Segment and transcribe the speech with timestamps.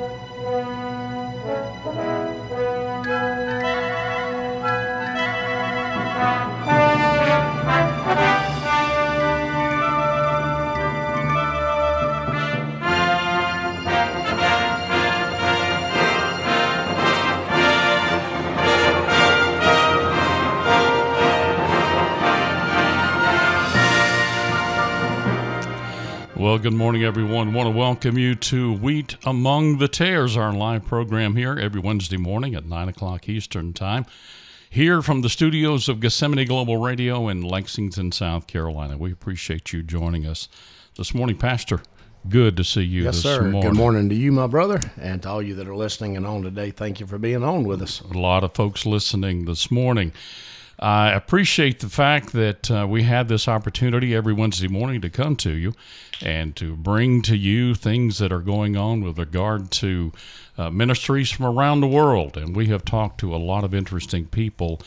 [0.00, 0.22] Thank
[3.44, 3.49] you.
[26.50, 27.52] Well, good morning, everyone.
[27.52, 32.16] Want to welcome you to Wheat Among the Tares, our live program here every Wednesday
[32.16, 34.04] morning at 9 o'clock Eastern Time.
[34.68, 38.98] Here from the studios of Gethsemane Global Radio in Lexington, South Carolina.
[38.98, 40.48] We appreciate you joining us
[40.96, 41.82] this morning, Pastor.
[42.28, 43.42] Good to see you yes, this sir.
[43.42, 43.70] morning.
[43.70, 46.42] Good morning to you, my brother, and to all you that are listening and on
[46.42, 46.72] today.
[46.72, 48.00] Thank you for being on with us.
[48.00, 50.12] A lot of folks listening this morning.
[50.80, 55.36] I appreciate the fact that uh, we had this opportunity every Wednesday morning to come
[55.36, 55.74] to you
[56.22, 60.12] and to bring to you things that are going on with regard to
[60.56, 62.38] uh, ministries from around the world.
[62.38, 64.80] And we have talked to a lot of interesting people,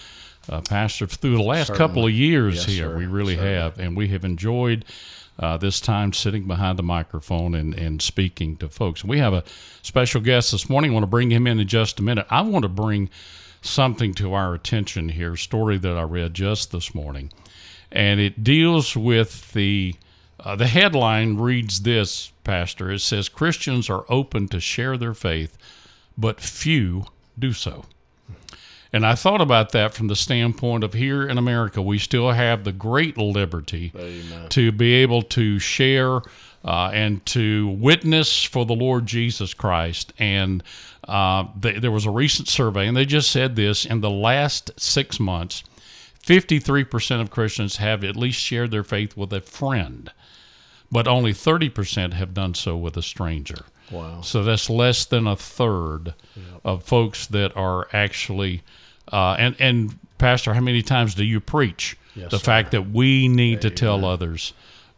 [0.50, 1.88] uh, Pastor, through the last Certainly.
[1.88, 2.90] couple of years Yes, here.
[2.90, 2.98] sir.
[2.98, 3.53] We really Certainly.
[3.56, 3.80] have.
[3.80, 4.86] And we have enjoyed.
[5.40, 9.03] Uh, this time sitting behind the microphone and, and speaking to folks.
[9.03, 9.44] We have a
[9.81, 10.92] special guest this morning.
[10.92, 12.28] I want to bring him in in just a minute.
[12.30, 13.09] I want to bring
[13.64, 17.31] something to our attention here, story that I read just this morning.
[17.92, 19.95] And it deals with the
[20.39, 22.91] uh, the headline reads this, Pastor.
[22.91, 25.58] It says Christians are open to share their faith,
[26.17, 27.06] but few
[27.39, 27.86] do so.
[28.91, 32.64] And I thought about that from the standpoint of here in America, we still have
[32.64, 34.50] the great liberty Amen.
[34.50, 36.22] to be able to share
[36.64, 40.14] uh, and to witness for the Lord Jesus Christ.
[40.19, 40.64] And
[41.08, 44.72] uh, th- there was a recent survey, and they just said this in the last
[44.80, 45.64] six months,
[46.26, 50.12] 53% of Christians have at least shared their faith with a friend,
[50.92, 53.66] but only 30% have done so with a stranger.
[53.92, 54.22] Wow.
[54.22, 56.14] So that's less than a third
[56.64, 58.64] of folks that are actually.
[59.12, 62.44] Uh, and and Pastor, how many times do you preach Yes, the sir.
[62.46, 64.53] fact that we need to tell others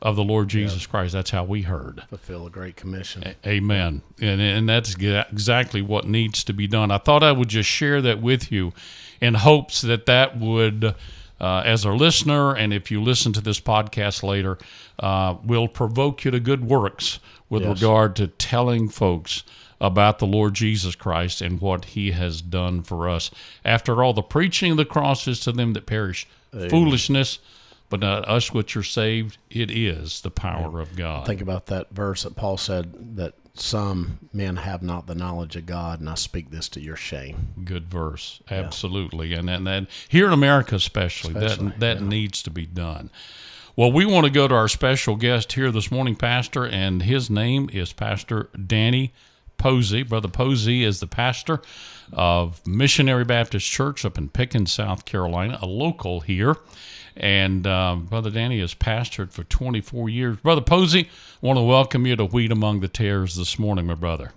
[0.06, 1.14] of the Lord Jesus Christ?
[1.14, 2.04] That's how we heard.
[2.10, 3.36] Fulfill a great commission.
[3.46, 4.04] Amen.
[4.22, 6.92] And and that's exactly what needs to be done.
[6.92, 8.72] I thought I would just share that with you,
[9.20, 10.96] in hopes that that would.
[11.38, 14.58] Uh, as a listener, and if you listen to this podcast later,
[15.00, 17.82] uh, will provoke you to good works with Yes.
[17.82, 19.44] regard to telling folks
[19.82, 23.32] about the Lord Jesus Christ and what He has done for us.
[23.66, 26.26] After all, the preaching of the cross is to them that perish
[26.70, 27.40] foolishness,
[27.90, 29.38] but not us which are saved.
[29.50, 31.26] It is the power of God.
[31.26, 35.66] Think about that verse that Paul said that some men have not the knowledge of
[35.66, 37.54] God, and I speak this to your shame.
[37.64, 38.42] good verse.
[38.50, 39.34] Absolutely.
[39.34, 43.10] And and then here in america especially, Especially, that that needs to be done.
[43.78, 47.30] Well we want to go to our special guest here this morning pastor and his
[47.30, 49.14] name is pastor danny
[49.58, 50.04] posey.
[50.04, 51.62] Brother posey is the pastor
[52.12, 56.58] of missionary baptist church up in pickens south carolina a local here
[57.18, 61.10] and um, brother danny has pastored for 24 years brother posey
[61.42, 64.32] want to welcome you to wheat among the tares this morning my brother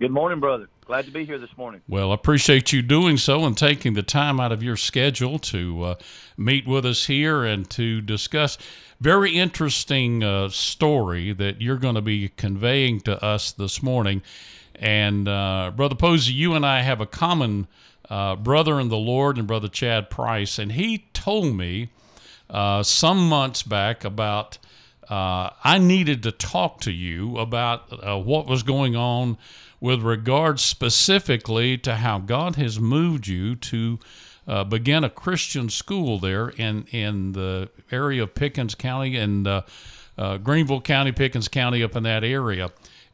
[0.00, 0.68] Good morning, brother.
[0.84, 1.80] Glad to be here this morning.
[1.88, 5.82] well, I appreciate you doing so and taking the time out of your schedule to
[5.82, 5.94] uh,
[6.36, 8.56] meet with us here and to discuss
[9.00, 14.22] very interesting uh, story that you're going to be conveying to us this morning.
[14.76, 17.66] And uh, brother Posey, you and I have a common
[18.08, 21.90] uh, brother in the Lord, and brother Chad Price, and he told me
[22.50, 24.58] uh, some months back about
[25.08, 29.38] uh, I needed to talk to you about uh, what was going on
[29.80, 33.98] with regard specifically to how God has moved you to
[34.46, 39.62] uh, begin a Christian school there in in the area of Pickens County and uh,
[40.16, 42.70] uh, Greenville County, Pickens County, up in that area.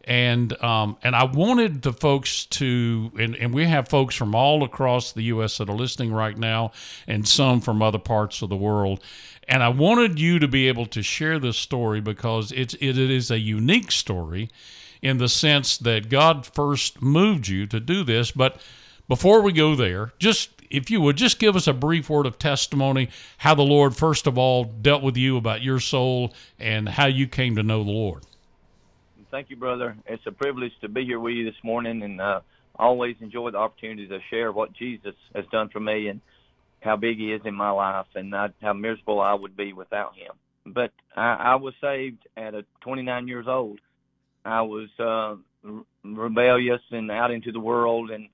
[0.06, 4.62] And um, and I wanted the folks to, and, and we have folks from all
[4.62, 5.58] across the U.S.
[5.58, 6.72] that are listening right now,
[7.06, 9.00] and some from other parts of the world.
[9.48, 13.30] And I wanted you to be able to share this story because it's it is
[13.30, 14.50] a unique story
[15.00, 18.30] in the sense that God first moved you to do this.
[18.30, 18.60] But
[19.08, 22.38] before we go there, just if you would just give us a brief word of
[22.38, 23.08] testimony,
[23.38, 27.26] how the Lord first of all dealt with you about your soul and how you
[27.28, 28.24] came to know the Lord.
[29.34, 29.96] Thank you, brother.
[30.06, 32.38] It's a privilege to be here with you this morning, and uh,
[32.76, 36.20] always enjoy the opportunity to share what Jesus has done for me and
[36.82, 38.32] how big He is in my life, and
[38.62, 40.34] how miserable I would be without Him.
[40.72, 43.80] But I, I was saved at a 29 years old.
[44.44, 45.34] I was uh,
[45.68, 48.28] re- rebellious and out into the world, and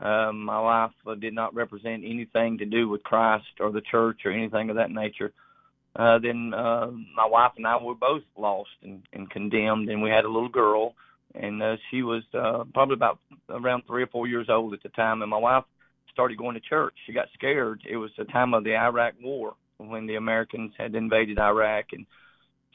[0.00, 4.22] um, my life uh, did not represent anything to do with Christ or the church
[4.24, 5.26] or anything of that nature.
[5.26, 5.49] Uh,
[5.96, 10.24] then uh, my wife and I were both lost and, and condemned, and we had
[10.24, 10.94] a little girl
[11.34, 14.88] and uh, she was uh, probably about around three or four years old at the
[14.90, 15.22] time.
[15.22, 15.64] And my wife
[16.12, 16.94] started going to church.
[17.06, 17.82] She got scared.
[17.88, 22.04] It was the time of the Iraq War when the Americans had invaded Iraq, and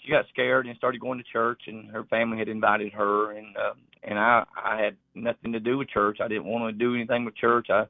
[0.02, 1.62] she got scared and started going to church.
[1.68, 3.74] And her family had invited her, and uh,
[4.04, 6.20] and I I had nothing to do with church.
[6.22, 7.68] I didn't want to do anything with church.
[7.70, 7.86] I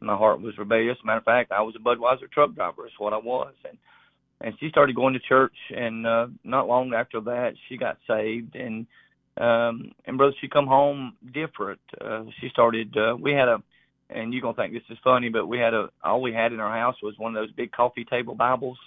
[0.00, 0.96] my heart was rebellious.
[1.04, 2.82] Matter of fact, I was a Budweiser truck driver.
[2.82, 3.78] That's what I was, and
[4.40, 5.54] and she started going to church.
[5.74, 8.54] And uh, not long after that, she got saved.
[8.54, 8.86] And
[9.36, 11.80] um, and brother, she come home different.
[12.00, 12.96] Uh, she started.
[12.96, 13.62] Uh, we had a,
[14.10, 15.90] and you're gonna think this is funny, but we had a.
[16.02, 18.78] All we had in our house was one of those big coffee table Bibles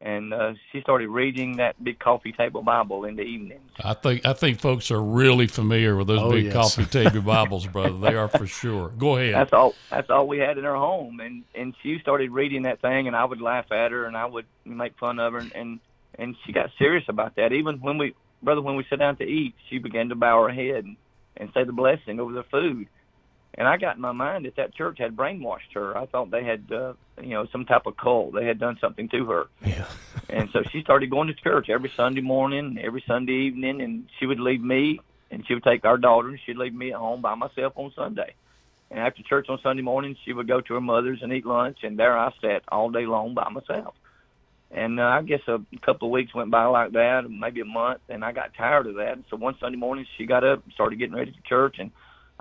[0.00, 3.62] and uh, she started reading that big coffee table Bible in the evenings.
[3.82, 6.52] I think I think folks are really familiar with those Oh, big yes.
[6.52, 7.96] coffee table Bibles, brother.
[7.98, 8.90] They are for sure.
[8.90, 9.34] Go ahead.
[9.34, 9.74] That's all.
[9.90, 13.16] That's all we had in our home, and and she started reading that thing, and
[13.16, 15.80] I would laugh at her, and I would make fun of her, and and,
[16.18, 17.52] and she got serious about that.
[17.52, 20.50] Even when we, brother, when we sat down to eat, she began to bow her
[20.52, 20.96] head and,
[21.36, 22.88] and say the blessing over the food.
[23.56, 25.96] And I got in my mind that that church had brainwashed her.
[25.96, 28.34] I thought they had, uh, you know, some type of cult.
[28.34, 29.44] They had done something to her.
[29.64, 29.86] Yeah.
[30.28, 34.26] and so she started going to church every Sunday morning, every Sunday evening, and she
[34.26, 37.22] would leave me, and she would take our daughter, and she'd leave me at home
[37.22, 38.34] by myself on Sunday.
[38.90, 41.78] And after church on Sunday morning, she would go to her mother's and eat lunch,
[41.82, 43.94] and there I sat all day long by myself.
[44.70, 48.00] And uh, I guess a couple of weeks went by like that, maybe a month,
[48.08, 49.12] and I got tired of that.
[49.12, 51.92] And So one Sunday morning, she got up, and started getting ready for church, and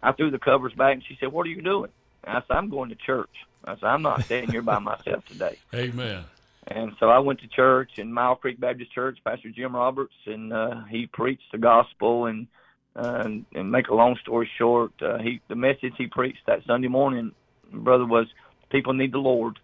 [0.03, 1.91] I threw the covers back, and she said, "What are you doing?"
[2.23, 3.29] And I said, "I'm going to church."
[3.63, 6.25] I said, "I'm not staying here by myself today." Amen.
[6.67, 10.53] And so I went to church in Mile Creek Baptist Church, Pastor Jim Roberts, and
[10.53, 12.27] uh, he preached the gospel.
[12.27, 12.47] And
[12.95, 16.87] uh, and make a long story short, uh, he the message he preached that Sunday
[16.87, 17.31] morning,
[17.71, 18.27] brother, was
[18.69, 19.59] people need the Lord.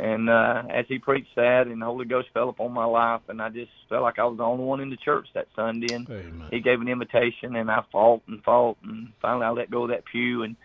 [0.00, 3.42] And uh, as he preached that, and the Holy Ghost fell upon my life, and
[3.42, 5.94] I just felt like I was the only one in the church that Sunday.
[5.94, 6.48] And Amen.
[6.50, 9.90] he gave an invitation, and I fought and fought, and finally I let go of
[9.90, 10.56] that pew and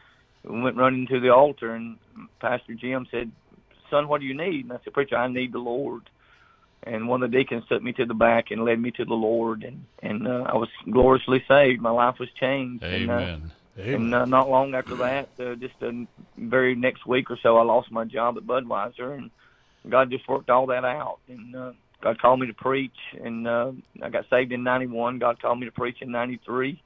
[0.45, 1.75] went running to the altar.
[1.75, 1.97] And
[2.39, 3.29] Pastor Jim said,
[3.89, 6.03] "Son, what do you need?" And I said, "Preacher, I need the Lord."
[6.83, 9.15] And one of the deacons took me to the back and led me to the
[9.15, 11.81] Lord, and and uh, I was gloriously saved.
[11.81, 12.85] My life was changed.
[12.85, 13.37] And, uh,
[13.77, 13.93] Amen.
[13.93, 16.07] and uh, not long after that, uh, just the
[16.37, 19.31] very next week or so, I lost my job at Budweiser, and
[19.89, 21.19] God just worked all that out.
[21.27, 25.19] And uh, God called me to preach, and uh, I got saved in '91.
[25.19, 26.81] God called me to preach in '93.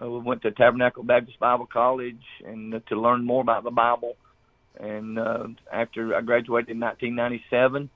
[0.00, 3.70] Uh, we went to Tabernacle Baptist Bible College and uh, to learn more about the
[3.70, 4.16] Bible.
[4.80, 7.90] And uh, after I graduated in 1997,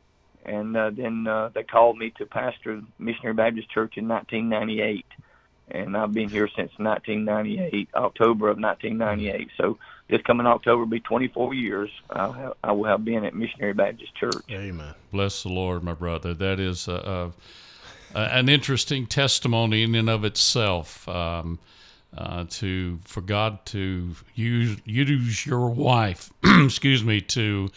[0.45, 5.05] and uh, then uh, they called me to pastor Missionary Baptist Church in 1998
[5.71, 9.51] and I've been here since 1998, October of 1998.
[9.57, 9.79] So
[10.09, 11.91] this coming October will be 24 years.
[12.11, 14.45] I'll have, I will have been at Missionary Baptist Church.
[14.51, 14.95] Amen.
[15.11, 16.35] Bless the Lord, my brother.
[16.35, 17.33] That is a,
[18.15, 21.09] a, an interesting testimony in and of itself.
[21.09, 21.59] Um,
[22.17, 27.69] uh, to for God to use use your wife, excuse me, to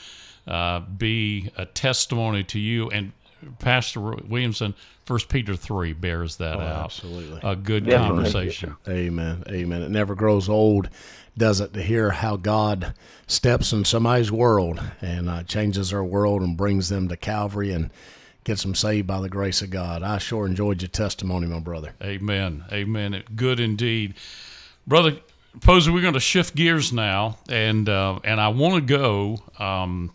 [0.48, 3.12] uh, be a testimony to you and
[3.60, 4.74] Pastor Williamson.
[5.06, 6.86] First Peter three bears that Oh, out.
[6.86, 7.40] absolutely.
[7.44, 8.16] A good Definitely.
[8.32, 8.76] conversation.
[8.88, 9.44] Amen.
[9.50, 9.82] Amen.
[9.82, 10.90] It never grows old,
[11.38, 12.94] does it, to hear how God
[13.28, 17.90] steps in somebody's world and uh, changes their world and brings them to Calvary and
[18.44, 20.04] gets them saved by the grace of God.
[20.04, 21.94] I sure enjoyed your testimony, my brother.
[22.04, 22.66] Amen.
[22.72, 23.24] Amen.
[23.36, 24.14] Good indeed,
[24.86, 25.18] brother.
[25.62, 30.12] Posey, we're going to shift gears now, and uh, and I want to go um,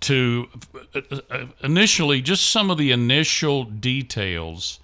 [0.00, 0.48] to
[0.94, 1.00] uh,
[1.30, 4.80] uh, initially just some of the initial details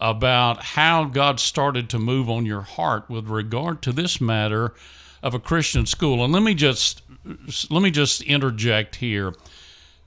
[0.00, 4.72] about how God started to move on your heart with regard to this matter
[5.22, 6.24] of a Christian school.
[6.24, 7.02] And let me just
[7.70, 9.34] let me just interject here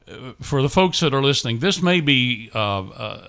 [0.07, 1.60] Uh, for the folks that are listening.
[1.60, 3.27] This may be uh, uh,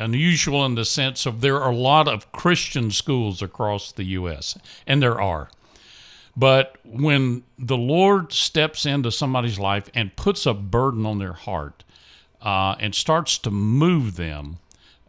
[0.00, 4.58] unusual in the sense of there are a lot of Christian schools across the U.S.
[4.86, 5.50] and there are.
[6.38, 11.82] But when the Lord steps into somebody's life and puts a burden on their heart
[12.40, 14.58] uh, and starts to move them,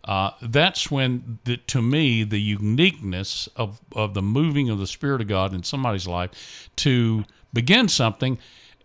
[0.06, 5.22] uh, that's when, the, to me, the uniqueness of, of the moving of the Spirit
[5.22, 8.40] of God in somebody's life to begin something.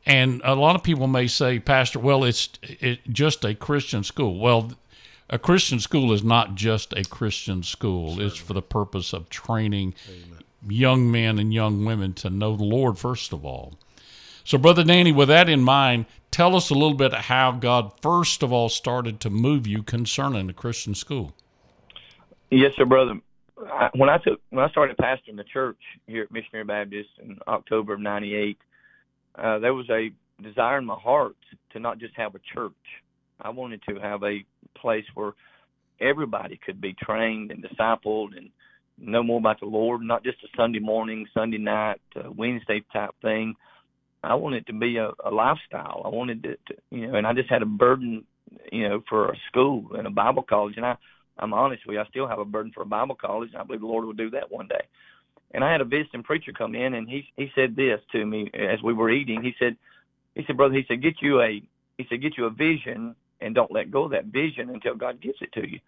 [0.04, 4.38] And a lot of people may say, Pastor, well, it's it, just a Christian school.
[4.38, 4.72] Well,
[5.30, 9.94] a Christian school is not just a Christian school, it's for the purpose of training
[10.68, 13.74] young men and young women to know the Lord first of all.
[14.44, 18.42] So, Brother Danny, with that in mind, tell us a little bit how God first
[18.42, 21.32] of all started to move you concerning the Christian school.
[22.50, 23.20] Yes, sir, brother.
[23.66, 27.38] I, when I took when I started pastoring the church here at Missionary Baptist in
[27.48, 28.58] October of '98,
[29.36, 30.10] uh, there was a
[30.42, 31.36] desire in my heart
[31.72, 32.72] to not just have a church.
[33.40, 34.44] I wanted to have a
[34.76, 35.32] place where
[36.00, 38.50] everybody could be trained and discipled and
[38.98, 43.10] know more about the Lord, not just a Sunday morning, Sunday night, uh, Wednesday type
[43.22, 43.54] thing.
[44.22, 46.02] I wanted it to be a, a lifestyle.
[46.04, 48.24] I wanted it to, you know, and I just had a burden,
[48.72, 50.76] you know, for a school and a Bible college.
[50.76, 50.96] And I,
[51.38, 53.50] I'm honest with you, I still have a burden for a Bible college.
[53.52, 54.86] And I believe the Lord will do that one day.
[55.52, 58.50] And I had a visiting preacher come in, and he he said this to me
[58.54, 59.40] as we were eating.
[59.42, 59.76] He said,
[60.34, 61.62] he said, brother, he said, get you a,
[61.96, 65.20] he said, get you a vision and don't let go of that vision until God
[65.20, 65.78] gives it to you.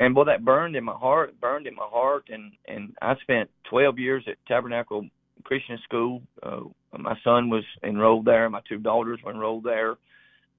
[0.00, 2.24] And boy, that burned in my heart, burned in my heart.
[2.30, 5.06] And and I spent 12 years at Tabernacle
[5.44, 6.22] Christian School.
[6.42, 6.60] Uh,
[6.98, 8.48] my son was enrolled there.
[8.48, 9.96] My two daughters were enrolled there,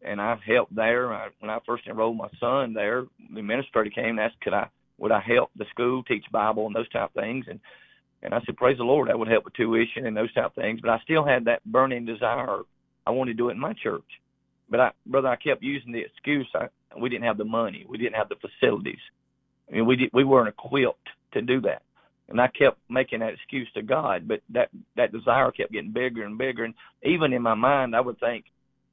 [0.03, 1.11] and I helped there.
[1.13, 4.69] I, when I first enrolled my son there, the administrator came and asked, could I
[4.99, 7.59] would I help the school teach Bible and those type of things, and
[8.23, 10.53] and I said, praise the Lord, that would help with tuition and those type of
[10.53, 10.79] things.
[10.79, 12.59] But I still had that burning desire.
[13.07, 14.05] I wanted to do it in my church.
[14.69, 17.97] But I, brother, I kept using the excuse I, we didn't have the money, we
[17.97, 18.99] didn't have the facilities.
[19.71, 21.83] Mean, we did, we weren't equipped to do that,
[22.29, 24.27] and I kept making that excuse to God.
[24.27, 26.73] But that that desire kept getting bigger and bigger, and
[27.03, 28.45] even in my mind, I would think,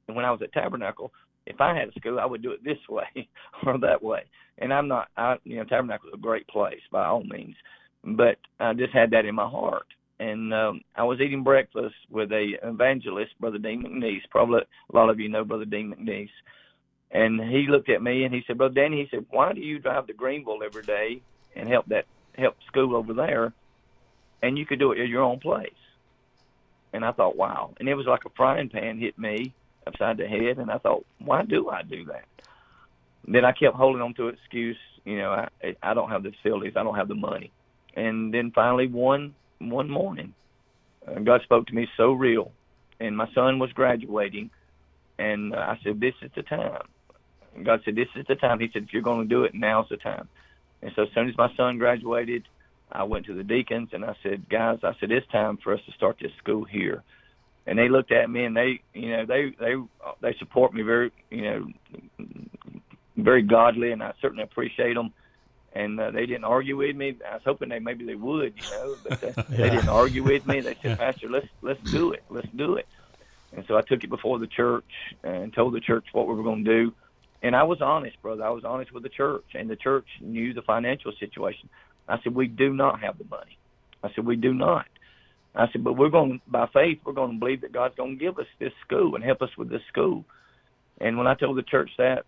[0.07, 1.11] and when I was at Tabernacle,
[1.45, 3.27] if I had a school, I would do it this way
[3.65, 4.23] or that way.
[4.59, 7.55] And I'm not, I you know, Tabernacle is a great place by all means,
[8.03, 9.87] but I just had that in my heart.
[10.21, 14.29] And um, I was eating breakfast with a evangelist, Brother Dean McNeese.
[14.29, 16.27] Probably a lot of you know Brother Dean McNeese
[17.11, 19.79] and he looked at me and he said, "Brother Danny," he said, "Why do you
[19.79, 21.21] drive to Greenville every day
[21.55, 22.05] and help that
[22.37, 23.53] help school over there,
[24.41, 25.71] and you could do it at your own place?"
[26.93, 29.53] And I thought, "Wow!" And it was like a frying pan hit me
[29.87, 32.25] upside the head, and I thought, "Why do I do that?"
[33.27, 36.73] then I kept holding on to excuse, you know, I I don't have the facilities,
[36.75, 37.51] I don't have the money,
[37.95, 40.33] and then finally one one morning,
[41.07, 42.51] uh, God spoke to me so real,
[42.99, 44.51] and my son was graduating,
[45.17, 46.87] and I said, "This is the time."
[47.55, 49.53] And God said, "This is the time." He said, "If you're going to do it,
[49.53, 50.27] now's the time."
[50.81, 52.47] And so, as soon as my son graduated,
[52.91, 55.81] I went to the deacons and I said, "Guys, I said it's time for us
[55.85, 57.03] to start this school here."
[57.67, 59.75] And they looked at me and they, you know, they they
[60.21, 61.67] they support me very, you know,
[63.17, 65.13] very godly, and I certainly appreciate them.
[65.73, 67.15] And uh, they didn't argue with me.
[67.29, 69.43] I was hoping they maybe they would, you know, but they, yeah.
[69.49, 70.61] they didn't argue with me.
[70.61, 72.23] They said, "Pastor, let's let's do it.
[72.29, 72.87] Let's do it."
[73.51, 74.89] And so I took it before the church
[75.23, 76.93] and told the church what we were going to do
[77.41, 78.43] and I was honest, brother.
[78.43, 81.69] I was honest with the church, and the church knew the financial situation.
[82.07, 83.57] I said, we do not have the money.
[84.03, 84.85] I said, we do not.
[85.55, 86.99] I said, but we're going by faith.
[87.05, 89.49] We're going to believe that God's going to give us this school and help us
[89.57, 90.25] with this school.
[90.99, 92.23] And when I told the church that,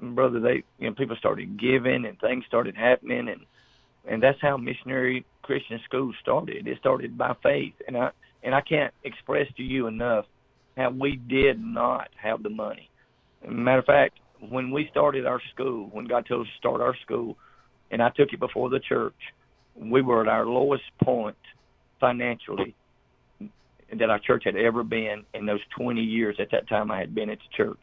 [0.00, 3.40] brother, they you know people started giving and things started happening, and
[4.08, 6.66] and that's how missionary Christian schools started.
[6.66, 8.10] It started by faith, and I
[8.42, 10.26] and I can't express to you enough
[10.76, 12.90] how we did not have the money.
[13.46, 16.96] matter of fact, when we started our school, when God told us to start our
[16.98, 17.36] school,
[17.90, 19.14] and I took it before the church,
[19.74, 21.36] we were at our lowest point
[22.00, 22.74] financially
[23.92, 26.36] that our church had ever been in those 20 years.
[26.38, 27.80] At that time, I had been at the church,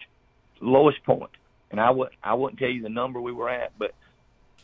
[0.62, 1.32] lowest point,
[1.72, 3.94] and I would I wouldn't tell you the number we were at, but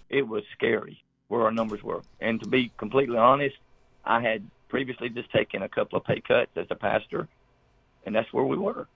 [0.09, 2.01] it was scary where our numbers were.
[2.19, 3.55] And to be completely honest,
[4.05, 7.27] I had previously just taken a couple of pay cuts as a pastor,
[8.05, 8.87] and that's where we were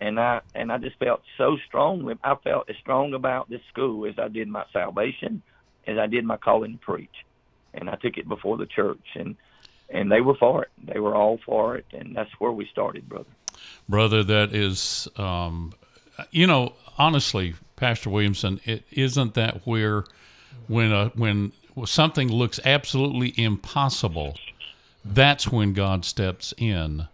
[0.00, 2.14] and I and I just felt so strongly.
[2.22, 5.42] I felt as strong about this school as I did my salvation,
[5.86, 7.24] as I did my calling to preach,
[7.74, 9.36] and I took it before the church, and
[9.88, 10.70] and they were for it.
[10.84, 13.30] They were all for it, and that's where we started, brother.
[13.88, 15.72] Brother, that is, um,
[16.30, 20.04] you know, honestly, Pastor Williamson, it isn't that where
[20.66, 21.52] when a, when
[21.84, 24.36] something looks absolutely impossible,
[25.04, 27.06] that's when God steps in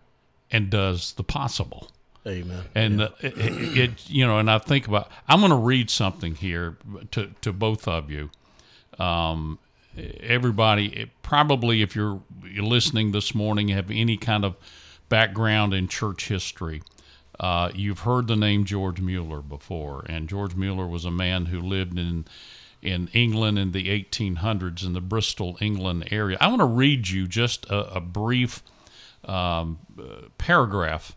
[0.50, 1.91] and does the possible.
[2.26, 2.64] Amen.
[2.74, 3.08] And yeah.
[3.20, 5.10] it, it, you know, and I think about.
[5.28, 6.76] I'm going to read something here
[7.12, 8.30] to to both of you.
[8.98, 9.58] Um,
[10.20, 14.56] everybody, probably, if you're listening this morning, have any kind of
[15.08, 16.82] background in church history.
[17.40, 21.60] Uh, you've heard the name George Mueller before, and George Mueller was a man who
[21.60, 22.24] lived in
[22.80, 26.36] in England in the 1800s in the Bristol, England area.
[26.40, 28.60] I want to read you just a, a brief
[29.24, 31.16] um, uh, paragraph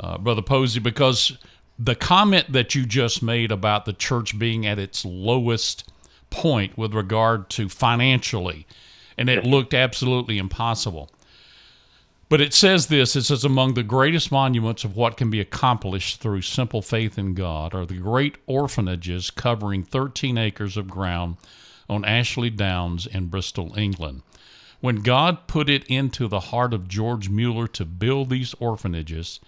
[0.00, 1.38] uh, Brother Posey, because
[1.78, 5.90] the comment that you just made about the church being at its lowest
[6.30, 8.66] point with regard to financially,
[9.16, 11.10] and it looked absolutely impossible.
[12.30, 16.20] But it says this it says, among the greatest monuments of what can be accomplished
[16.20, 21.36] through simple faith in God are the great orphanages covering 13 acres of ground
[21.88, 24.22] on Ashley Downs in Bristol, England.
[24.80, 29.40] When God put it into the heart of George Mueller to build these orphanages,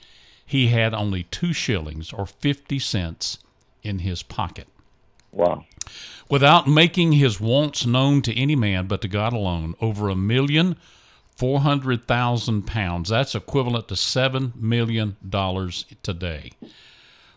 [0.52, 3.38] he had only two shillings or 50 cents
[3.82, 4.68] in his pocket.
[5.32, 5.64] Wow.
[6.28, 10.76] without making his wants known to any man but to God alone, over a million
[11.37, 13.09] four hundred thousand pounds.
[13.11, 16.52] That's equivalent to seven million dollars today.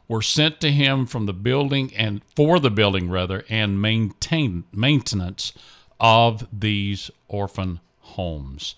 [0.09, 5.53] Were sent to him from the building and for the building rather and maintain maintenance
[5.99, 8.75] of these orphan homes.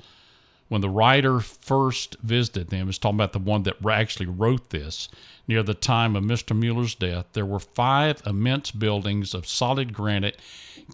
[0.69, 5.07] When the writer first visited them, is talking about the one that actually wrote this,
[5.47, 6.57] near the time of Mr.
[6.57, 10.37] Mueller's death, there were five immense buildings of solid granite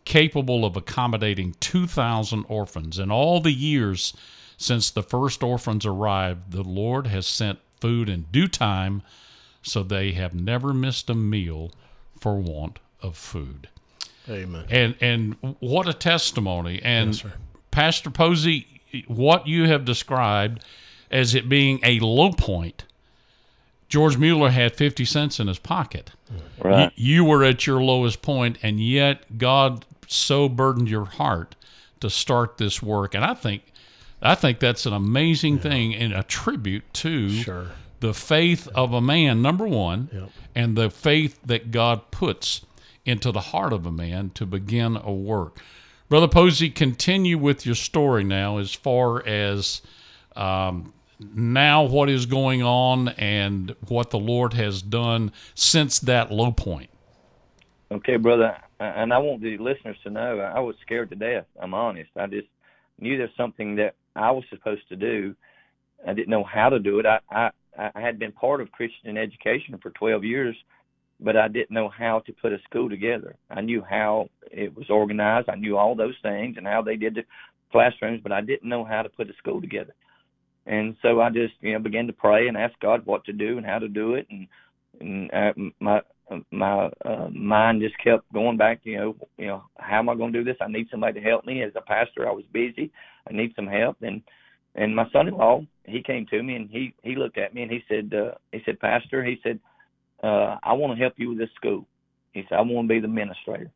[0.06, 3.00] capable of accommodating 2,000 orphans.
[3.00, 4.14] In all the years
[4.58, 9.02] since the first orphans arrived, the Lord has sent food in due time,
[9.62, 11.72] so they have never missed a meal
[12.20, 13.70] for want of food.
[14.30, 14.66] Amen.
[14.70, 16.80] And and what a testimony!
[16.82, 17.26] And Yes.
[17.72, 18.73] Pastor Posey,
[19.08, 20.64] what you have described
[21.12, 22.86] as it being a low point,
[23.90, 26.12] George Mueller had fifty cents in his pocket.
[26.60, 26.92] Right.
[26.96, 31.56] You, you were at your lowest point, and yet God so burdened your heart
[32.00, 33.14] to start this work.
[33.14, 33.64] And I think,
[34.22, 37.68] I think that's an amazing thing and a tribute to Sure.
[38.00, 40.30] the faith of a man, number one, Yep.
[40.56, 42.66] and the faith that God puts
[43.06, 45.60] into the heart of a man to begin a work.
[46.10, 49.82] Brother Posey, continue with your story now as far as
[50.36, 50.94] um,
[51.34, 56.90] now what is going on and what the Lord has done since that low point.
[57.92, 61.46] Okay, brother, and I want the listeners to know I was scared to death.
[61.60, 62.10] I'm honest.
[62.16, 62.48] I just
[63.00, 65.36] knew there's something that I was supposed to do.
[66.08, 67.06] I didn't know how to do it.
[67.06, 70.56] I I, I had been part of Christian education for 12 years,
[71.24, 73.36] but I didn't know how to put a school together.
[73.50, 75.50] I knew how it was organized.
[75.50, 77.24] I knew all those things and how they did the
[77.72, 79.94] classrooms, but I didn't know how to put a school together.
[80.66, 83.58] And so I just, you know, began to pray and ask God what to do
[83.58, 84.28] and how to do it.
[84.30, 84.48] And,
[85.02, 86.02] and uh, my
[86.52, 88.80] my uh, mind just kept going back.
[88.84, 90.58] You know, you know, how am I going to do this?
[90.62, 91.64] I need somebody to help me.
[91.64, 92.92] As a pastor, I was busy.
[93.30, 93.98] I need some help.
[94.02, 94.22] And
[94.76, 97.84] and my son-in-law, he came to me and he he looked at me and he
[97.90, 99.60] said, uh, he said, Pastor, he said,
[100.24, 101.86] uh, I want to help you with this school.
[102.32, 103.72] He said, I want to be the administrator.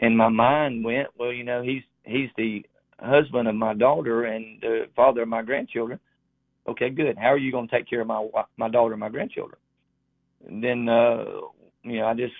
[0.00, 2.64] And my mind went, well, you know, he's he's the
[2.98, 6.00] husband of my daughter and the father of my grandchildren.
[6.66, 7.16] Okay, good.
[7.18, 9.58] How are you going to take care of my my daughter and my grandchildren?
[10.46, 11.24] And then, uh,
[11.82, 12.34] you know, I just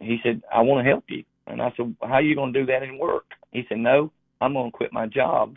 [0.00, 1.24] he said, I want to help you.
[1.46, 3.26] And I said, How are you going to do that in work?
[3.52, 5.56] He said, No, I'm going to quit my job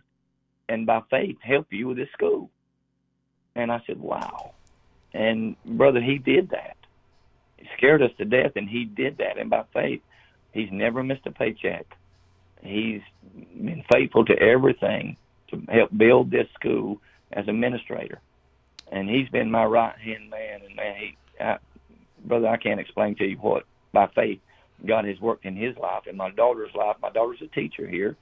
[0.69, 2.49] and by faith help you with this school.
[3.55, 4.53] And I said, Wow.
[5.13, 6.77] And brother, he did that.
[7.77, 9.37] Scared us to death, and he did that.
[9.37, 10.01] And by faith,
[10.53, 11.85] he's never missed a paycheck.
[12.61, 13.01] He's
[13.33, 15.17] been faithful to everything
[15.49, 17.01] to help build this school
[17.31, 18.19] as administrator.
[18.91, 20.61] And he's been my right hand man.
[20.65, 21.57] And man, he, I,
[22.23, 24.39] brother, I can't explain to you what by faith
[24.85, 26.97] God has worked in his life and my daughter's life.
[27.01, 28.15] My daughter's a teacher here,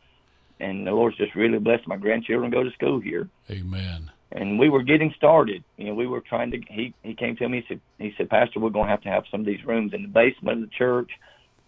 [0.59, 4.11] and the Lord's just really blessed my grandchildren go to school here Amen.
[4.33, 5.63] And we were getting started.
[5.77, 6.61] You know, we were trying to.
[6.67, 7.61] He he came to me.
[7.61, 9.93] He said, he said, Pastor, we're going to have to have some of these rooms
[9.93, 11.11] in the basement of the church.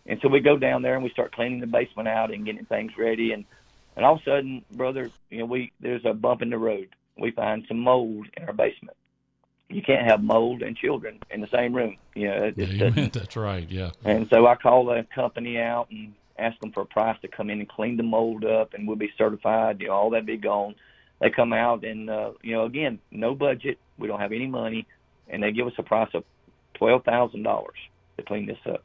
[0.08, 2.65] And so we go down there and we start cleaning the basement out and getting
[2.65, 3.32] things ready.
[3.32, 3.45] And
[3.95, 6.89] and all of a sudden, brother, you know, we there's a bump in the road.
[7.17, 8.97] We find some mold in our basement.
[9.69, 11.97] You can't have mold and children in the same room.
[12.15, 13.10] You know, it just Amen.
[13.13, 13.69] That's right.
[13.69, 13.91] Yeah.
[14.04, 17.49] and so I call the company out and ask them for a price to come
[17.49, 19.82] in and clean the mold up, and we'll be certified.
[19.82, 20.75] You know, all that be gone.
[21.21, 23.80] They come out, and uh, you know, again, no budget.
[23.97, 24.86] We don't have any money,
[25.30, 26.23] and they give us a price of
[26.73, 27.78] twelve thousand dollars
[28.17, 28.84] to clean this up.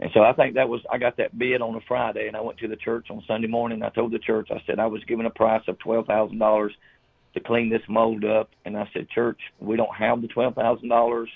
[0.00, 2.40] And so I think that was I got that bid on a Friday, and I
[2.40, 3.82] went to the church on Sunday morning.
[3.82, 6.72] I told the church I said I was given a price of twelve thousand dollars
[7.34, 10.88] to clean this mold up, and I said, Church, we don't have the twelve thousand
[10.88, 11.28] dollars.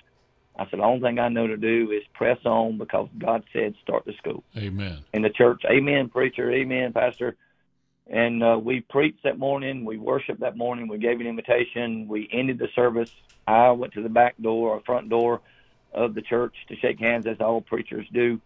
[0.59, 3.75] I said the only thing I know to do is press on because God said
[3.83, 5.05] start the school Amen.
[5.13, 5.63] in the church.
[5.71, 6.51] Amen, preacher.
[6.51, 7.37] Amen, pastor.
[8.09, 9.85] And uh, we preached that morning.
[9.85, 10.89] We worshiped that morning.
[10.89, 12.09] We gave an invitation.
[12.09, 13.11] We ended the service.
[13.47, 15.43] I went to the back door or front door
[15.93, 18.41] of the church to shake hands, as all preachers do.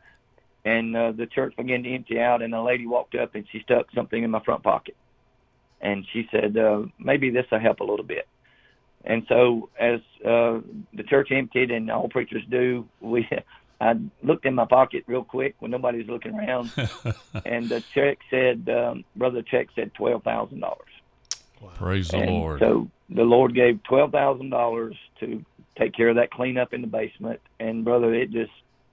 [0.64, 3.61] And uh, the church began to empty out, and a lady walked up and she
[3.61, 4.96] stuck something in my front pocket.
[5.81, 8.29] And she said, uh, maybe this will help a little bit.
[9.05, 10.61] And so, as uh,
[10.94, 13.29] the church emptied, and all preachers do, we
[13.83, 16.71] I looked in my pocket real quick when nobody's looking around,
[17.45, 20.88] and the check said, um, brother, check said twelve thousand dollars.
[21.75, 22.61] Praise the Lord.
[22.61, 25.45] so the Lord gave twelve thousand dollars to
[25.77, 28.53] take care of that cleanup in the basement, and brother, it just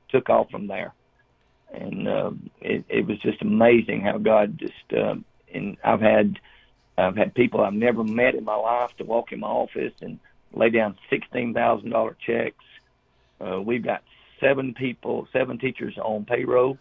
[0.10, 0.93] took off from there.
[1.71, 5.23] And um, it, it was just amazing how God just um,
[5.54, 6.39] and I've had
[6.97, 10.19] I've had people I've never met in my life to walk in my office and
[10.52, 12.63] lay down sixteen thousand dollar checks.
[13.39, 14.02] Uh, we've got
[14.41, 16.80] seven people, seven teachers on payroll,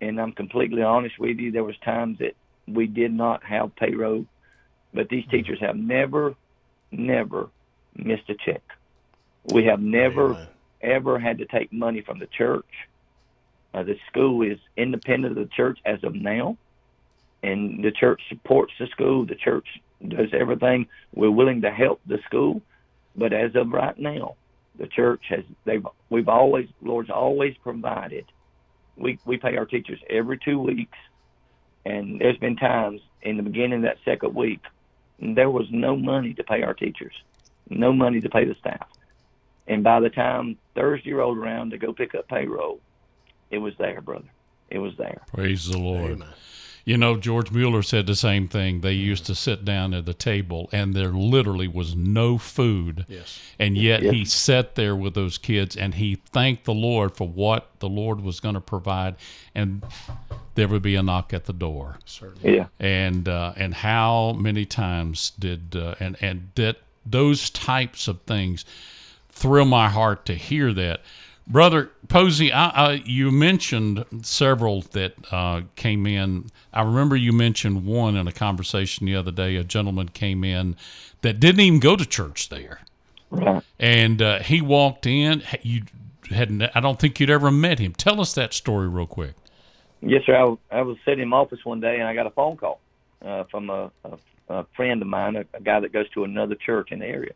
[0.00, 1.52] and I'm completely honest with you.
[1.52, 2.34] There was times that
[2.66, 4.26] we did not have payroll,
[4.92, 5.30] but these Mm-hmm.
[5.30, 6.34] teachers have never,
[6.90, 7.50] never
[7.96, 8.62] missed a check.
[9.44, 10.48] We have never Amen.
[10.82, 12.66] ever had to take money from the church.
[13.72, 16.58] Uh, the school is independent of the church as of now,
[17.42, 19.26] and the church supports the school.
[19.26, 19.66] The church
[20.06, 20.86] does everything.
[21.14, 22.62] We're willing to help the school,
[23.14, 24.36] but as of right now,
[24.80, 28.24] the church has they've we've always Lord's always provided.
[28.96, 30.98] We we pay our teachers every two weeks,
[31.84, 34.60] and there's been times in the beginning of that second week
[35.20, 37.12] there was no money to pay our teachers,
[37.68, 38.88] no money to pay the staff.
[39.68, 42.80] And by the time Thursday rolled around to go pick up payroll,
[43.50, 44.30] it was there, brother.
[44.70, 45.20] It was there.
[45.32, 46.12] Praise the Lord.
[46.12, 46.28] Amen.
[46.84, 48.80] You know, George Mueller said the same thing.
[48.80, 53.04] They used to sit down at the table, and there literally was no food.
[53.08, 53.38] Yes.
[53.58, 54.14] And yet Yes.
[54.14, 58.22] he sat there with those kids and he thanked the Lord for what the Lord
[58.22, 59.16] was going to provide.
[59.54, 59.82] And
[60.54, 61.98] there would be a knock at the door.
[62.06, 62.56] Certainly.
[62.56, 62.66] Yeah.
[62.78, 68.64] And uh, and how many times did uh, and and that those types of things
[69.28, 71.00] thrill my heart to hear that.
[71.50, 76.50] Brother Posey, I, you mentioned several that uh, came in.
[76.72, 79.56] I remember you mentioned one in a conversation the other day.
[79.56, 80.76] A gentleman came in
[81.22, 82.80] that didn't even go to church there
[83.32, 83.62] Right.
[83.80, 85.42] and uh, he walked in.
[85.62, 85.82] You
[86.30, 86.62] hadn't.
[86.74, 87.94] I don't think you'd ever met him.
[87.94, 89.34] Tell us that story real quick.
[90.02, 90.36] Yes, sir.
[90.36, 92.56] I, was- I was sitting in my office one day and I got a phone
[92.56, 92.80] call
[93.24, 94.18] uh, from a, a,
[94.50, 97.32] a friend of mine, a, a guy that goes to another church in the area.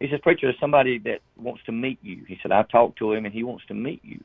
[0.00, 2.24] He says, Preacher, there's somebody that wants to meet you.
[2.26, 4.22] He said, I talked to him and he wants to meet you.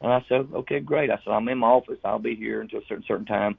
[0.00, 1.10] And I said, Okay, great.
[1.10, 1.98] I said, I'm in my office.
[2.04, 3.58] I'll be here until a certain certain time.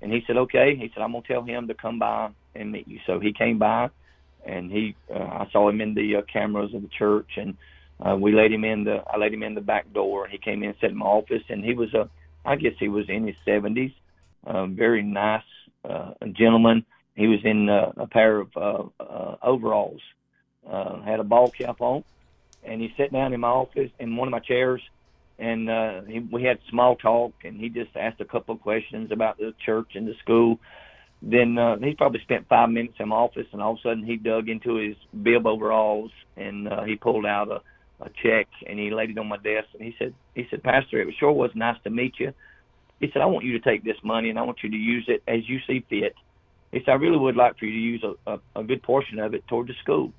[0.00, 0.76] And he said, Okay.
[0.76, 3.00] He said, I'm gonna tell him to come by and meet you.
[3.06, 3.90] So he came by,
[4.44, 7.56] and he, uh, I saw him in the uh, cameras of the church, and
[8.04, 10.38] uh, we laid him in the, I laid him in the back door, and he
[10.38, 12.08] came in and sat in my office, and he was a,
[12.44, 13.94] I guess he was in his 70s,
[14.46, 15.42] uh, very nice
[15.84, 16.84] uh, gentleman.
[17.16, 20.00] He was in uh, a pair of uh, uh, overalls,
[20.70, 22.04] uh, had a ball cap on,
[22.64, 24.82] and he sat down in my office in one of my chairs,
[25.38, 29.12] and uh, he, we had small talk, and he just asked a couple of questions
[29.12, 30.58] about the church and the school.
[31.22, 34.04] Then uh, he probably spent five minutes in my office, and all of a sudden
[34.04, 37.60] he dug into his bib overalls and uh, he pulled out a,
[38.04, 41.00] a check and he laid it on my desk, and he said, he said, Pastor,
[41.00, 42.32] it sure was nice to meet you.
[43.00, 45.04] He said, I want you to take this money and I want you to use
[45.08, 46.14] it as you see fit.
[46.72, 49.18] He said, I really would like for you to use a, a, a good portion
[49.18, 50.12] of it toward the school.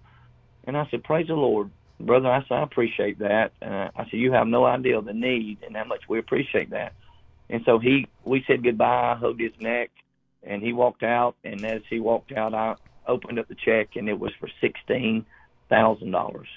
[0.65, 1.69] And I said, Praise the Lord,
[1.99, 2.29] brother.
[2.29, 3.51] I said, I appreciate that.
[3.61, 6.93] Uh, I said, You have no idea the need and how much we appreciate that.
[7.49, 9.13] And so he, we said goodbye.
[9.13, 9.89] I hugged his neck,
[10.43, 11.35] and he walked out.
[11.43, 12.75] And as he walked out, I
[13.07, 15.25] opened up the check, and it was for sixteen
[15.69, 16.47] thousand dollars.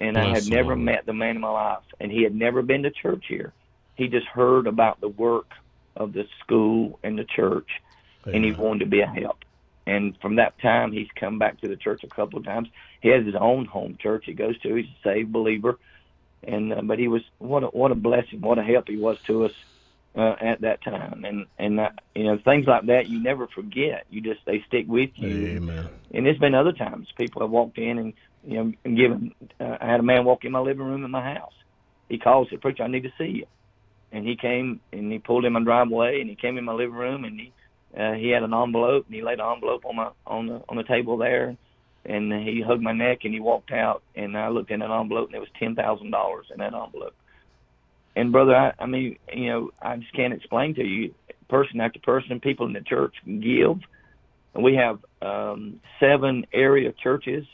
[0.00, 0.80] And I had never Lord.
[0.80, 3.52] met the man in my life, and he had never been to church here.
[3.94, 5.50] He just heard about the work
[5.96, 7.68] of the school and the church,
[8.26, 9.38] and he wanted to be a help.
[9.86, 12.68] And from that time, he's come back to the church a couple of times.
[13.00, 14.74] He has his own home church he goes to.
[14.76, 15.78] He's a saved believer,
[16.44, 19.16] and uh, but he was what a, what a blessing, what a help he was
[19.26, 19.52] to us
[20.16, 21.24] uh, at that time.
[21.24, 24.06] And and uh, you know things like that you never forget.
[24.08, 25.46] You just they stick with you.
[25.56, 25.88] Amen.
[26.14, 28.12] And there's been other times people have walked in and
[28.46, 29.34] you know and given.
[29.58, 31.54] Uh, I had a man walk in my living room in my house.
[32.08, 33.46] He called said, "Preacher, I need to see you."
[34.12, 36.94] And he came and he pulled in my driveway and he came in my living
[36.94, 37.52] room and he
[37.98, 40.76] uh, he had an envelope and he laid an envelope on my on the on
[40.76, 41.56] the table there
[42.04, 45.26] and he hugged my neck and he walked out and I looked in that envelope
[45.26, 47.14] and there was ten thousand dollars in that envelope.
[48.14, 51.14] And brother, I, I mean, you know, I just can't explain to you,
[51.48, 53.78] person after person, people in the church give.
[54.54, 57.44] And we have um, seven area churches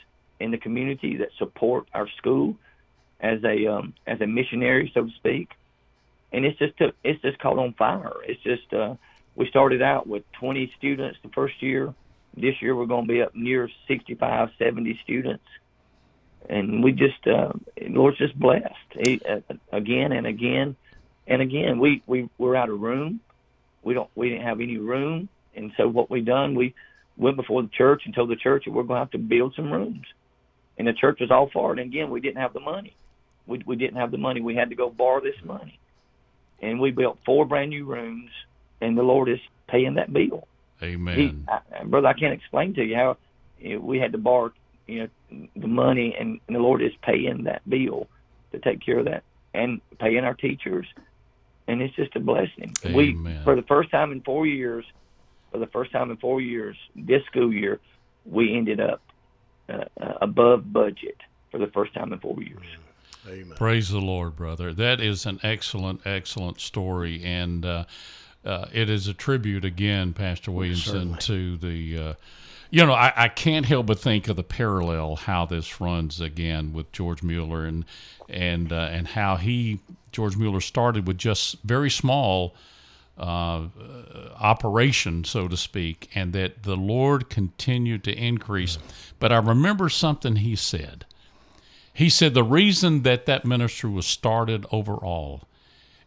[0.40, 2.57] in the community that support our school
[3.20, 5.48] as a um, as a missionary, so to speak.
[6.33, 8.12] And it's just took, it's just caught on fire.
[8.27, 8.94] It's just uh,
[9.38, 11.94] we started out with 20 students the first year.
[12.37, 15.44] This year we're going to be up near 65, 70 students,
[16.48, 17.53] and we just uh,
[17.88, 19.40] Lord's just blessed he, uh,
[19.72, 20.74] again and again
[21.29, 21.79] and again.
[21.79, 23.20] We we we're out of room.
[23.83, 26.74] We don't we didn't have any room, and so what we done we
[27.16, 29.55] went before the church and told the church that we're going to have to build
[29.55, 30.07] some rooms,
[30.79, 31.79] and the church was all for it.
[31.79, 32.96] And again, we didn't have the money.
[33.46, 34.40] We we didn't have the money.
[34.40, 35.79] We had to go borrow this money,
[36.61, 38.31] and we built four brand new rooms,
[38.81, 40.47] and the Lord is paying that bill.
[40.81, 41.49] He, Amen.
[41.49, 43.17] I, brother, I can't explain to you how
[43.59, 44.53] you know, we had to borrow,
[44.87, 48.09] you know, the money, and, and the Lord is paying that bill
[48.53, 50.87] to take care of that, and paying our teachers,
[51.67, 52.75] and it's just a blessing.
[52.85, 53.14] We,
[53.45, 54.85] for the first time in four years,
[55.51, 57.81] for the first time in four years, this school year,
[58.25, 59.03] we ended up
[59.69, 61.17] uh, uh, above budget
[61.51, 62.62] for the first time in four years.
[63.27, 63.57] Amen.
[63.57, 64.73] Praise the Lord, brother.
[64.73, 67.85] That is an excellent, excellent story, and uh,
[68.44, 71.98] uh, it is a tribute again, Pastor Williamson, to the.
[71.98, 72.14] Uh,
[72.70, 76.74] you know, I, I can't help but think of the parallel how this runs again
[76.74, 77.85] with George Mueller and
[78.29, 79.81] and uh, and how he
[80.12, 82.55] George Mueller started with just very small
[83.16, 83.66] uh,
[84.38, 88.79] operation, so to speak, and that the Lord continued to increase.
[89.18, 91.05] But I remember something he said.
[91.92, 95.42] He said the reason that that ministry was started overall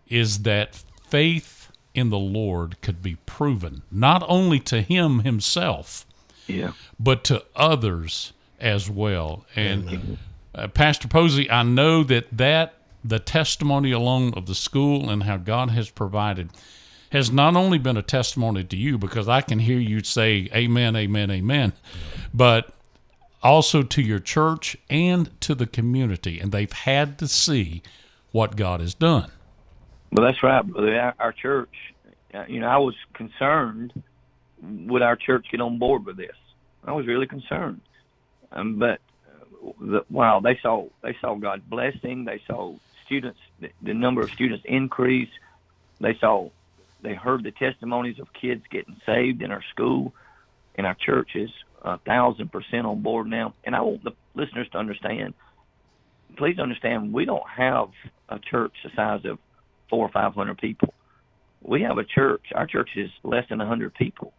[0.08, 1.61] is that faith
[1.94, 6.06] in the Lord could be proven, not only to him himself,
[6.48, 6.72] Yeah.
[7.00, 9.46] but to others as well.
[9.56, 10.18] And
[10.56, 12.74] uh, Pastor Posey, I know that that
[13.04, 16.50] the testimony alone of the school and how God has provided
[17.12, 20.96] has not only been a testimony to you because I can hear you say amen,
[20.96, 21.74] amen, amen,
[22.34, 22.74] but
[23.44, 27.82] also to your church and to the community and they've had to see
[28.32, 29.32] what God has done.
[30.12, 31.14] Well, that's right, brother.
[31.18, 31.74] Our, church,
[32.34, 33.94] uh, you know, I was concerned
[34.62, 36.36] would our church get on board with this.
[36.84, 37.82] I was really concerned,
[38.52, 42.26] um, but uh, the, wow, they saw they saw God's blessing.
[42.26, 45.30] They saw students, the, the number of students increase.
[46.00, 46.50] They saw,
[47.02, 50.14] they heard the testimonies of kids getting saved in our school,
[50.76, 51.52] and our church is
[51.84, 53.54] a thousand percent on board now.
[53.64, 55.36] And I want the listeners to understand.
[56.38, 57.90] Please understand, we don't have
[58.30, 59.38] a church the size of
[59.92, 60.94] four or five hundred people.
[61.62, 62.46] We have a church.
[62.56, 64.34] Our church is less than a hundred people.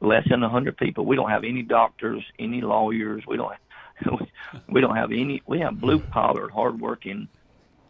[0.00, 1.04] Less than a hundred people.
[1.04, 3.24] We don't have any doctors, any lawyers.
[3.26, 3.52] We don't.
[4.68, 5.42] We don't have any.
[5.46, 7.28] We have blue collar, hardworking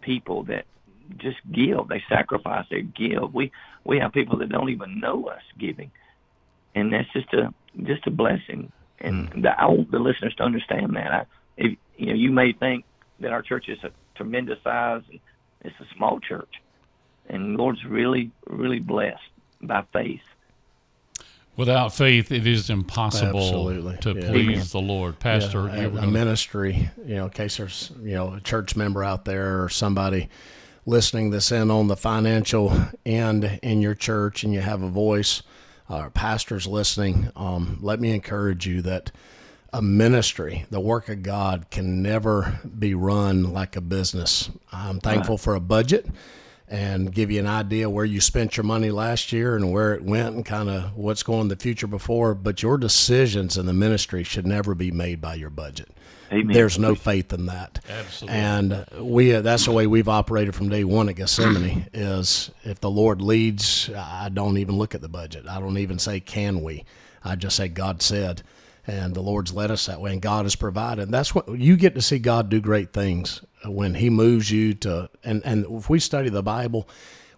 [0.01, 0.67] people that
[1.17, 1.89] just give.
[1.89, 2.67] They sacrifice.
[2.71, 3.35] They give.
[3.35, 3.51] We
[3.85, 5.91] we have people that don't even know us giving,
[6.75, 8.71] and that's just a just a blessing.
[9.01, 9.41] And hmm.
[9.43, 11.13] the, I want the listeners to understand that.
[11.13, 12.85] I, if you know, you may think
[13.21, 15.03] that our church is a tremendous size.
[15.11, 15.21] And
[15.64, 16.55] it's a small church,
[17.29, 19.20] and the Lord's really really blessed
[19.61, 20.20] by faith.
[21.55, 23.98] Without faith, it is impossible Absolutely.
[23.98, 24.31] to Yeah.
[24.31, 25.18] please the Lord.
[25.18, 28.40] Pastor, Yeah, you a, a gonna- ministry, you know, in case there's, you know, a
[28.40, 30.29] church member out there or somebody
[30.87, 32.72] listening this in on the financial
[33.05, 35.42] end in your church and you have a voice,
[35.90, 39.12] uh, pastors listening, um, let me encourage you that
[39.73, 44.51] a ministry, the work of God, can never be run like a business.
[44.71, 46.07] I'm thankful for a budget
[46.69, 50.03] and give you an idea where you spent your money last year and where it
[50.03, 52.35] went and kind of what's going in the future before.
[52.35, 55.89] But your decisions in the ministry should never be made by your budget.
[56.33, 56.53] Amen.
[56.53, 57.81] There's no faith in that.
[57.91, 58.39] Absolutely.
[58.39, 62.81] And we uh, that's the way we've operated from day one at Gethsemane is if
[62.81, 65.47] the Lord leads, I don't even look at the budget.
[65.47, 66.85] I don't even say can we.
[67.23, 68.43] I just say God said.
[68.87, 71.03] And the Lord's led us that way, and God has provided.
[71.03, 74.75] And that's what you get to see God do great things when He moves you
[74.75, 75.09] to.
[75.23, 76.88] And and if we study the Bible,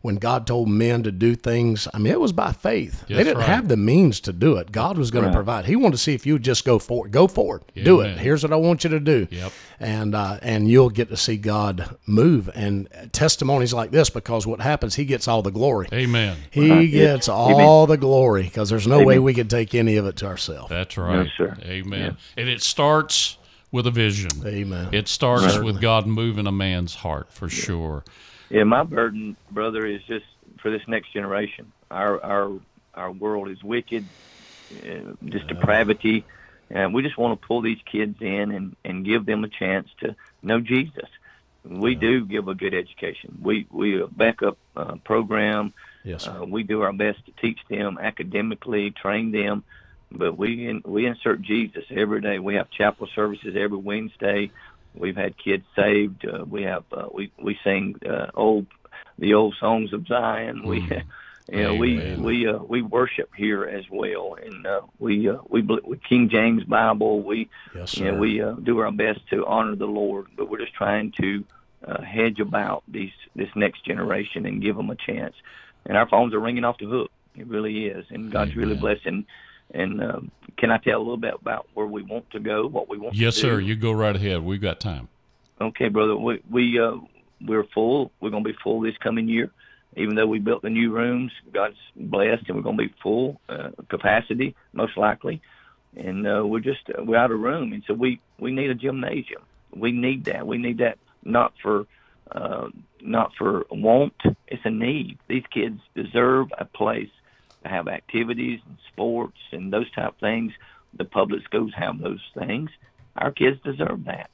[0.05, 3.07] when God told men to do things, I mean it was by faith.
[3.09, 3.47] they didn't right.
[3.47, 4.71] have the means to do it.
[4.71, 5.31] God was going Right.
[5.31, 5.65] to provide.
[5.65, 7.11] He wanted to see if you would just go for it.
[7.11, 7.85] Go for it.
[7.85, 8.09] Do it.
[8.09, 8.19] Amen.
[8.19, 9.53] Here's what I want you to do Yep.
[9.81, 14.61] and uh, and you'll get to see God move and testimonies like this because what
[14.61, 15.89] happens he gets all the glory.
[15.91, 16.37] Amen.
[16.51, 16.91] He Right.
[16.91, 20.27] gets all the glory because there's no way we could take any of it to
[20.27, 20.69] ourselves.
[20.69, 21.29] That's right.
[21.39, 21.57] sir.
[21.65, 22.19] Amen.
[22.37, 23.39] And it starts
[23.73, 24.31] with a vision.
[24.47, 24.91] Amen.
[24.93, 25.73] It starts Certainly.
[25.73, 28.05] with God moving a man's heart for sure.
[28.55, 30.27] Yeah, my burden, brother, is just
[30.63, 31.73] for this next generation.
[31.91, 32.61] Our our
[32.95, 34.07] our world is wicked,
[34.73, 36.25] uh, just depravity,
[36.71, 39.89] and we just want to pull these kids in and and give them a chance
[40.03, 41.09] to know Jesus.
[41.65, 43.39] We do give a good education.
[43.43, 45.75] We we a backup uh, program.
[46.05, 46.29] yes.
[46.29, 49.65] Uh, we do our best to teach them academically, train them,
[50.13, 52.39] but we in, we insert Jesus every day.
[52.39, 54.53] We have chapel services every Wednesday.
[54.95, 56.27] We've had kids saved.
[56.27, 58.67] Uh, we have uh, we we sing uh, old
[59.19, 60.65] the old songs of Zion.
[60.65, 60.81] We
[61.53, 62.23] you know we Amen.
[62.23, 66.65] we uh, we worship here as well, and uh, we uh, we with King James
[66.65, 67.23] Bible.
[67.23, 70.61] We yes, you know, we uh, do our best to honor the Lord, but we're
[70.61, 71.45] just trying to
[71.87, 75.35] uh, hedge about these this next generation and give them a chance.
[75.87, 77.11] And our phones are ringing off the hook.
[77.37, 78.81] It really is, and God's really Amen.
[78.81, 79.27] blessing.
[79.73, 82.89] And um, can I tell a little bit about where we want to go, what
[82.89, 83.47] we want Yes, to do?
[83.47, 83.61] Yes sir.
[83.61, 84.43] You go right ahead.
[84.43, 85.09] We've got time.
[85.61, 86.17] Okay, brother.
[86.17, 86.97] We we uh,
[87.41, 88.11] we're full.
[88.21, 89.51] We're going to be full this coming year.
[89.97, 93.41] Even though we built the new rooms, God's blessed, and we're going to be full
[93.49, 95.41] uh, capacity most likely.
[95.97, 98.75] And uh, we're just uh, we're out of room, and so we we need a
[98.75, 99.43] gymnasium.
[99.75, 100.47] We need that.
[100.47, 101.87] We need that not for
[102.33, 102.69] uh,
[103.01, 104.15] not for want.
[104.49, 105.19] It's a need.
[105.29, 107.11] These kids deserve a place
[107.67, 110.53] have activities and sports and those type things.
[110.97, 112.71] The public schools have those things.
[113.17, 114.31] Our kids deserve that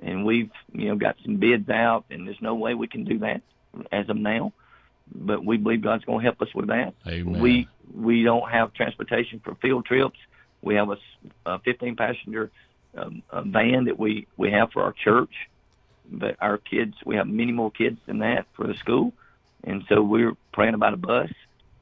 [0.00, 3.18] and we've you know got some bids out, and there's no way we can do
[3.18, 3.42] that
[3.90, 4.52] as of now.
[5.14, 6.94] But we believe God's going to help us with that.
[7.06, 7.40] Amen.
[7.40, 10.18] We we don't have transportation for field trips.
[10.60, 10.98] We have a,
[11.46, 12.50] a 15 passenger
[12.96, 15.32] um, a van that we we have for our church,
[16.10, 19.12] but our kids we have many more kids than that for the school,
[19.64, 21.30] and so we're praying about a bus.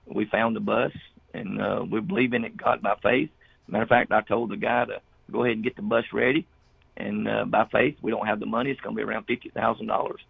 [0.06, 0.92] We found the bus,
[1.34, 3.30] and uh, we believe in it, God by faith.
[3.68, 6.46] Matter of fact, I told the guy to go ahead and get the bus ready,
[6.96, 8.70] and uh, by faith, we don't have the money.
[8.70, 10.20] It's going to be around fifty thousand dollars,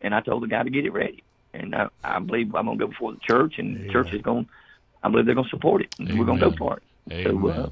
[0.00, 1.22] and I told the guy to get it ready.
[1.54, 4.20] And I, I believe I'm going to go before the church, and the church is
[4.20, 4.48] going.
[5.02, 5.94] I believe they're going to support it.
[5.98, 6.82] And we're going to go for it.
[7.12, 7.40] Amen.
[7.40, 7.68] So, uh,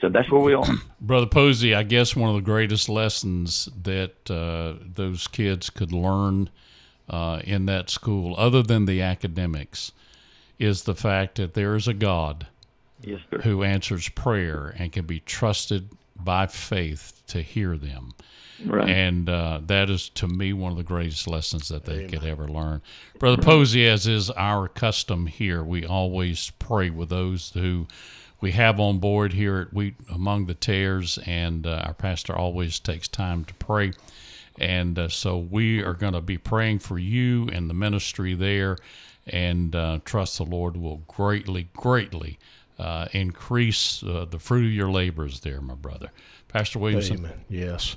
[0.00, 0.64] so that's where we are.
[1.00, 6.50] Brother Posey, I guess one of the greatest lessons that uh, those kids could learn
[7.08, 9.92] uh, in that school, other than the academics,
[10.58, 12.46] is the fact that there is a God
[13.02, 18.12] yes, who answers prayer and can be trusted by faith to hear them.
[18.64, 18.88] Right.
[18.88, 22.48] And uh, that is, to me, one of the greatest lessons that they could ever
[22.48, 22.82] learn.
[23.18, 27.86] Brother Posey, as is our custom here, we always pray with those who
[28.40, 32.80] we have on board here at Wheat Among the Tares, and uh, our pastor always
[32.80, 33.92] takes time to pray.
[34.58, 38.76] And uh, so we are going to be praying for you and the ministry there,
[39.32, 42.38] and uh, trust the Lord will greatly, greatly
[42.78, 46.10] uh, increase uh, the fruit of your labors there, my brother.
[46.48, 47.18] Pastor Williamson.
[47.18, 47.44] Amen.
[47.48, 47.96] Yes.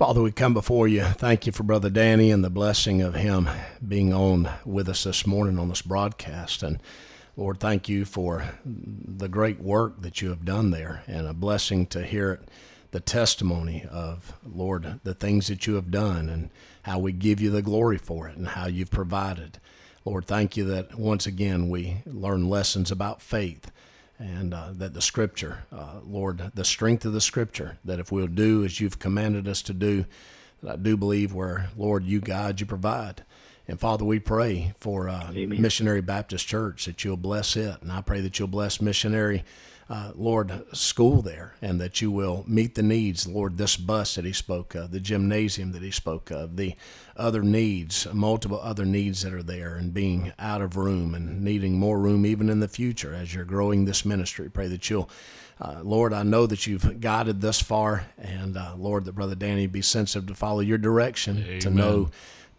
[0.00, 1.04] Father, we come before you.
[1.04, 3.48] Thank you for Brother Danny and the blessing of him
[3.86, 6.62] being on with us this morning on this broadcast.
[6.62, 6.80] And
[7.36, 11.86] Lord, thank you for the great work that you have done there and a blessing
[11.88, 12.48] to hear it,
[12.92, 16.50] the testimony of, Lord, the things that you have done and
[16.84, 19.60] how we give you the glory for it and how you've provided.
[20.04, 23.70] Lord, thank you that once again we learn lessons about faith
[24.18, 28.26] and uh, that the scripture, uh, Lord, the strength of the scripture, that if we'll
[28.26, 30.06] do as you've commanded us to do,
[30.62, 33.24] that I do believe where, Lord, you guide, you provide.
[33.68, 37.80] And Father, we pray for uh, Missionary Baptist Church that you'll bless it.
[37.82, 39.44] And I pray that you'll bless Missionary,
[39.90, 44.24] uh, Lord, school there and that you will meet the needs, Lord, this bus that
[44.24, 46.76] he spoke of, the gymnasium that he spoke of, the
[47.16, 51.76] other needs, multiple other needs that are there and being out of room and needing
[51.76, 54.48] more room even in the future as you're growing this ministry.
[54.48, 55.10] Pray that you'll
[55.60, 59.66] uh, Lord, I know that you've guided thus far, and uh, Lord, that Brother Danny
[59.66, 62.10] be sensitive to follow your direction, to know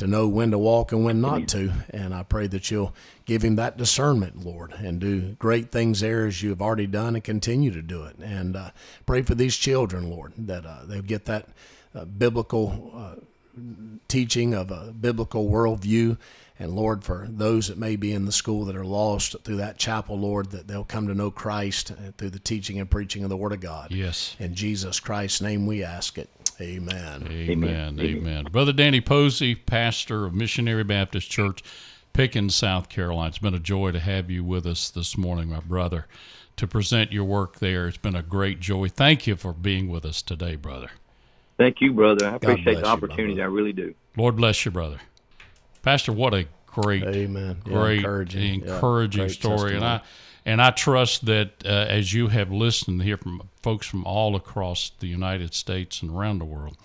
[0.02, 1.72] to know when to walk and when not to.
[1.92, 6.26] And I pray that you'll give him that discernment, Lord, and do great things there
[6.26, 8.16] as you have already done and continue to do it.
[8.18, 8.72] And uh,
[9.06, 11.50] pray for these children, Lord, that uh, they get that
[11.94, 13.22] uh, biblical uh,
[14.08, 16.18] teaching of a biblical worldview.
[16.58, 19.78] And Lord, for those that may be in the school that are lost through that
[19.78, 23.30] chapel, Lord, that they'll come to know Christ uh, through the teaching and preaching of
[23.30, 23.92] the Word of God.
[23.92, 24.36] Yes.
[24.40, 26.28] In Jesus Christ's name we ask it.
[26.60, 27.28] Amen.
[27.30, 28.00] Amen.
[28.00, 28.46] Amen.
[28.52, 31.64] Brother Danny Posey, pastor of Missionary Baptist Church,
[32.14, 33.30] Pickens, South Carolina.
[33.30, 36.08] It's been a joy to have you with us this morning, my brother,
[36.58, 37.88] to present your work there.
[37.88, 38.90] It's been a great joy.
[38.90, 40.92] Thank you for being with us today, brother.
[41.58, 42.28] Thank you, brother.
[42.28, 43.42] I appreciate bless the you, opportunity.
[43.42, 43.94] I really do.
[44.18, 44.98] Lord bless you, brother.
[45.84, 47.62] Pastor, what a great, Amen.
[47.66, 48.64] Yeah, great, encouraging.
[48.66, 49.76] Yeah, great story.
[49.76, 50.02] And I testimony.
[50.46, 54.92] And I trust that uh, as you have listened here from folks from all across
[55.00, 56.78] the United States and around the world,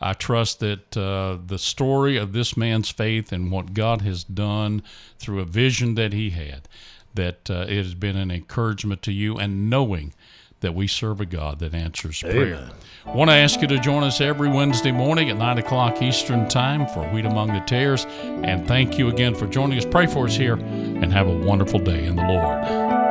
[0.00, 4.82] I trust that uh, the story of this man's faith and what God has done
[5.18, 6.68] through a vision that he had,
[7.14, 10.12] that uh, it has been an encouragement to you and knowing
[10.62, 12.70] that we serve a God that answers prayer.
[13.04, 16.48] I want to ask you to join us every Wednesday morning at 9 o'clock Eastern
[16.48, 18.06] Time for Wheat Among the Tares.
[18.22, 19.84] And thank you again for joining us.
[19.84, 23.01] Pray for us here and have a wonderful day in the Lord.